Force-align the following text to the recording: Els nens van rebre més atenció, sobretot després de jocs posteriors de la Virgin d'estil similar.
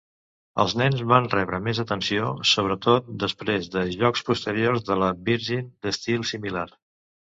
Els 0.61 0.71
nens 0.81 1.01
van 1.11 1.27
rebre 1.33 1.59
més 1.65 1.81
atenció, 1.83 2.31
sobretot 2.53 3.11
després 3.25 3.69
de 3.77 3.83
jocs 3.99 4.25
posteriors 4.31 4.89
de 4.89 4.99
la 5.05 5.11
Virgin 5.29 5.73
d'estil 5.85 6.27
similar. 6.35 6.69